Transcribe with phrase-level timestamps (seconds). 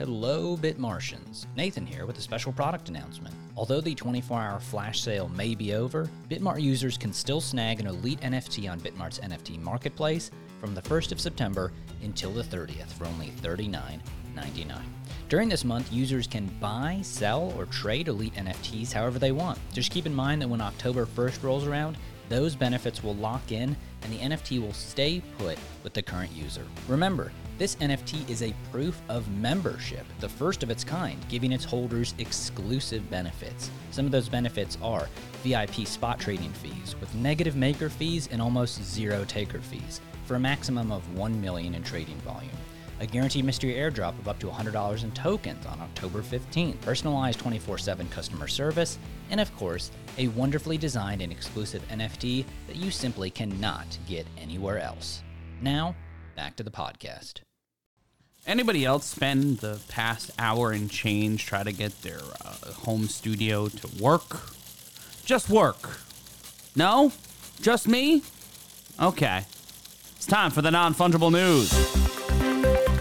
[0.00, 1.44] Hello, Bitmartians.
[1.56, 3.34] Nathan here with a special product announcement.
[3.54, 7.86] Although the 24 hour flash sale may be over, Bitmart users can still snag an
[7.86, 11.70] elite NFT on Bitmart's NFT marketplace from the 1st of September
[12.02, 14.80] until the 30th for only $39.99.
[15.28, 19.58] During this month, users can buy, sell, or trade elite NFTs however they want.
[19.74, 21.98] Just keep in mind that when October 1st rolls around,
[22.30, 26.64] those benefits will lock in and the NFT will stay put with the current user.
[26.88, 31.64] Remember, this NFT is a proof of membership, the first of its kind, giving its
[31.64, 33.70] holders exclusive benefits.
[33.90, 35.08] Some of those benefits are
[35.42, 40.40] VIP spot trading fees with negative maker fees and almost zero taker fees for a
[40.40, 42.50] maximum of 1 million in trading volume
[43.00, 47.78] a guaranteed mystery airdrop of up to $100 in tokens on October 15th, personalized 24
[47.78, 48.98] 7 customer service,
[49.30, 54.78] and of course, a wonderfully designed and exclusive NFT that you simply cannot get anywhere
[54.78, 55.22] else.
[55.60, 55.96] Now,
[56.36, 57.40] back to the podcast.
[58.46, 63.68] Anybody else spend the past hour and change try to get their uh, home studio
[63.68, 64.40] to work?
[65.24, 65.98] Just work.
[66.74, 67.12] No?
[67.60, 68.22] Just me?
[69.00, 69.44] Okay.
[70.16, 72.19] It's time for the non fungible news.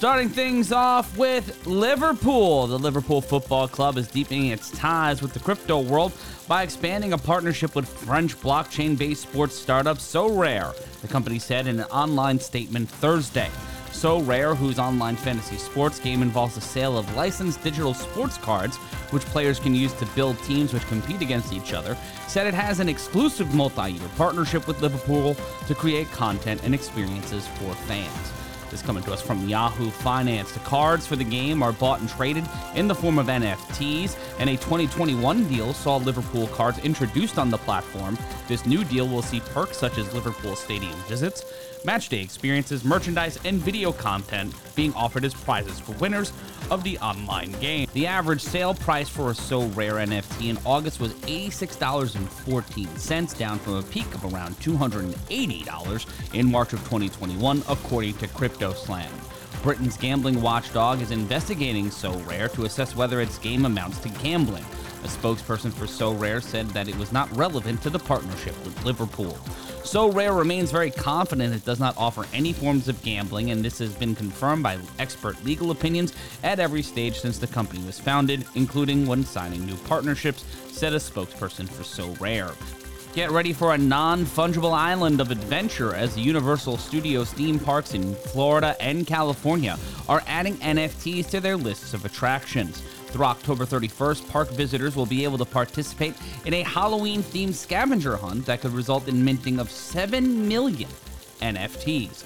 [0.00, 2.66] Starting things off with Liverpool.
[2.66, 6.14] The Liverpool Football Club is deepening its ties with the crypto world
[6.48, 11.80] by expanding a partnership with French blockchain based sports startup Sorare, the company said in
[11.80, 13.50] an online statement Thursday.
[13.90, 18.78] Sorare, whose online fantasy sports game involves the sale of licensed digital sports cards,
[19.10, 21.94] which players can use to build teams which compete against each other,
[22.26, 27.46] said it has an exclusive multi year partnership with Liverpool to create content and experiences
[27.46, 28.39] for fans
[28.72, 30.52] is coming to us from Yahoo Finance.
[30.52, 34.50] The cards for the game are bought and traded in the form of NFTs, and
[34.50, 38.16] a 2021 deal saw Liverpool cards introduced on the platform.
[38.48, 41.44] This new deal will see perks such as Liverpool stadium visits,
[41.84, 46.32] matchday experiences, merchandise, and video content being offered as prizes for winners
[46.70, 47.88] of the online game.
[47.92, 53.82] The average sale price for a Sorare NFT in August was $86.14, down from a
[53.82, 58.26] peak of around $280 in March of 2021, according to
[58.60, 59.10] CryptoSlam.
[59.62, 64.64] Britain's gambling watchdog is investigating Sorare to assess whether its game amounts to gambling.
[65.02, 69.38] A spokesperson for Sorare said that it was not relevant to the partnership with Liverpool.
[69.82, 73.94] Sorare remains very confident it does not offer any forms of gambling, and this has
[73.94, 76.12] been confirmed by expert legal opinions
[76.42, 80.96] at every stage since the company was founded, including when signing new partnerships, said a
[80.96, 82.54] spokesperson for Sorare.
[83.12, 88.14] Get ready for a non fungible island of adventure as Universal Studios theme parks in
[88.14, 89.76] Florida and California
[90.08, 92.80] are adding NFTs to their lists of attractions.
[93.06, 98.16] Through October 31st, park visitors will be able to participate in a Halloween themed scavenger
[98.16, 100.88] hunt that could result in minting of 7 million
[101.40, 102.22] NFTs.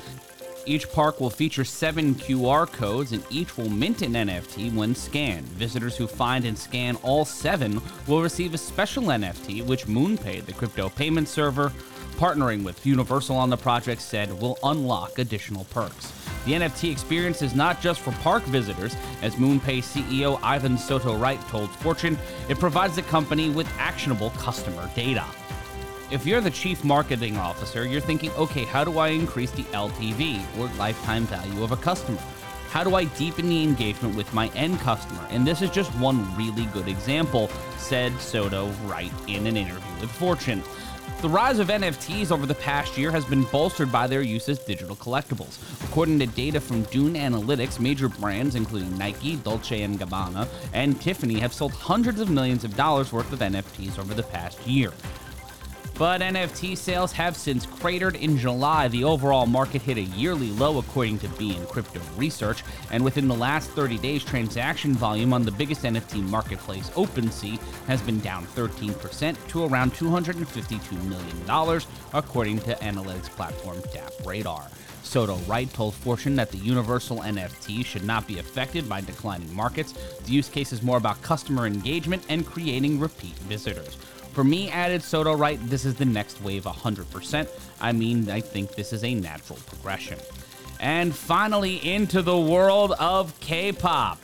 [0.66, 5.44] Each park will feature seven QR codes, and each will mint an NFT when scanned.
[5.48, 10.54] Visitors who find and scan all seven will receive a special NFT, which MoonPay, the
[10.54, 11.70] crypto payment server,
[12.16, 16.12] partnering with Universal on the project, said will unlock additional perks.
[16.46, 21.40] The NFT experience is not just for park visitors, as MoonPay CEO Ivan Soto Wright
[21.48, 22.16] told Fortune,
[22.48, 25.26] it provides the company with actionable customer data.
[26.10, 30.44] If you're the chief marketing officer, you're thinking, okay, how do I increase the LTV
[30.58, 32.20] or lifetime value of a customer?
[32.68, 35.26] How do I deepen the engagement with my end customer?
[35.30, 37.48] And this is just one really good example,
[37.78, 40.62] said Soto Wright in an interview with Fortune.
[41.22, 44.58] The rise of NFTs over the past year has been bolstered by their use as
[44.58, 45.58] digital collectibles.
[45.84, 51.38] According to data from Dune Analytics, major brands including Nike, Dolce & Gabbana, and Tiffany
[51.40, 54.92] have sold hundreds of millions of dollars worth of NFTs over the past year.
[55.96, 58.88] But NFT sales have since cratered in July.
[58.88, 62.64] The overall market hit a yearly low, according to BeInCrypto Research.
[62.90, 68.02] And within the last 30 days, transaction volume on the biggest NFT marketplace, OpenSea, has
[68.02, 71.80] been down 13% to around $252 million,
[72.12, 74.72] according to analytics platform DappRadar.
[75.04, 79.92] Soto Wright told Fortune that the universal NFT should not be affected by declining markets.
[80.24, 83.96] The use case is more about customer engagement and creating repeat visitors.
[84.34, 87.48] For me, added Soto Wright, this is the next wave 100%.
[87.80, 90.18] I mean, I think this is a natural progression.
[90.80, 94.18] And finally, into the world of K pop.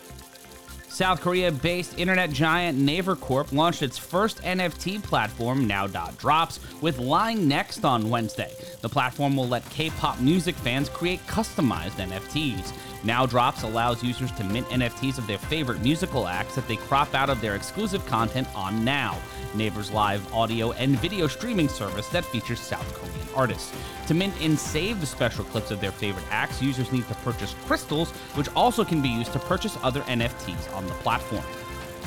[0.91, 7.47] South Korea based internet giant Naver Corp launched its first NFT platform, Now.Drops, with Line
[7.47, 8.53] Next on Wednesday.
[8.81, 12.73] The platform will let K pop music fans create customized NFTs.
[13.05, 17.15] Now Drops allows users to mint NFTs of their favorite musical acts that they crop
[17.15, 19.17] out of their exclusive content on Now,
[19.55, 23.73] Naver's live audio and video streaming service that features South Korean artists.
[24.09, 27.55] To mint and save the special clips of their favorite acts, users need to purchase
[27.67, 31.45] crystals, which also can be used to purchase other NFTs on the platform.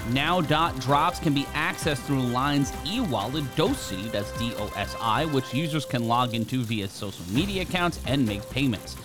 [0.10, 6.08] Now dot drops can be accessed through Line's e-wallet Dosi, that's D-O-S-I, which users can
[6.08, 8.98] log into via social media accounts and make payments.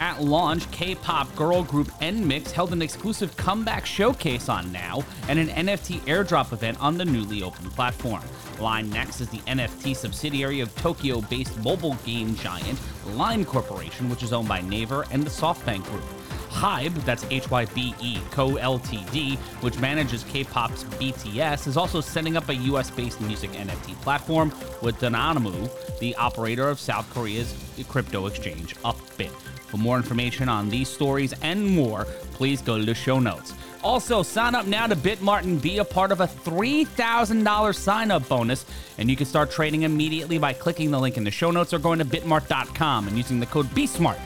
[0.00, 5.48] At launch, K-pop girl group NMIXX held an exclusive comeback showcase on Now and an
[5.48, 8.22] NFT airdrop event on the newly opened platform.
[8.58, 12.80] Line Next is the NFT subsidiary of Tokyo-based mobile game giant
[13.14, 16.04] Line Corporation, which is owned by Naver and the SoftBank Group.
[16.52, 22.00] Hybe, that's H Y B E Co Ltd, which manages K pop's BTS, is also
[22.00, 24.52] setting up a US based music NFT platform
[24.82, 27.54] with Donanamu, the operator of South Korea's
[27.88, 29.32] crypto exchange Upbit.
[29.72, 33.54] For more information on these stories and more, please go to the show notes.
[33.82, 38.28] Also, sign up now to Bitmart and be a part of a $3,000 sign up
[38.28, 38.64] bonus.
[38.98, 41.78] And you can start trading immediately by clicking the link in the show notes or
[41.78, 44.18] going to bitmart.com and using the code BSMART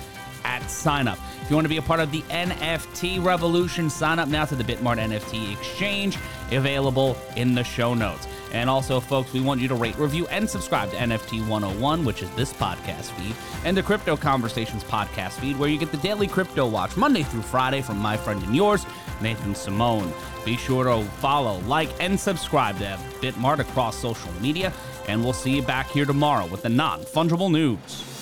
[0.44, 1.18] at sign up.
[1.46, 4.56] If you want to be a part of the NFT revolution, sign up now to
[4.56, 6.18] the Bitmart NFT exchange,
[6.50, 8.26] available in the show notes.
[8.52, 12.20] And also, folks, we want you to rate, review, and subscribe to NFT 101, which
[12.20, 13.32] is this podcast feed,
[13.64, 17.42] and the Crypto Conversations podcast feed, where you get the daily crypto watch Monday through
[17.42, 18.84] Friday from my friend and yours,
[19.20, 20.12] Nathan Simone.
[20.44, 24.72] Be sure to follow, like, and subscribe to Bitmart across social media,
[25.06, 28.15] and we'll see you back here tomorrow with the non fungible news.